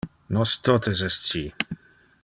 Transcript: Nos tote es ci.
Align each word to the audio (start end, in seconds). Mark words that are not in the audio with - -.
Nos 0.37 0.53
tote 0.69 0.95
es 1.11 1.19
ci. 1.27 1.47